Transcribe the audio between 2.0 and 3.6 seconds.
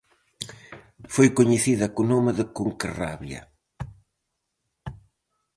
nome de Conquerabia.